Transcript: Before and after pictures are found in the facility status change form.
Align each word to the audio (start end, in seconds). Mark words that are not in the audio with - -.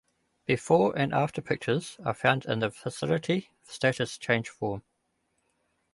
Before 0.47 0.97
and 0.97 1.13
after 1.13 1.43
pictures 1.43 1.97
are 2.03 2.15
found 2.15 2.45
in 2.47 2.57
the 2.57 2.71
facility 2.71 3.51
status 3.65 4.17
change 4.17 4.49
form. 4.49 4.81